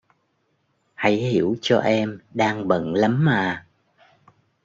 [0.93, 3.65] Hãy hiểu cho em đang bận lắm mà